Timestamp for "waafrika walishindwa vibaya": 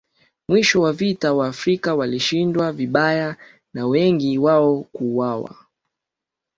1.33-3.37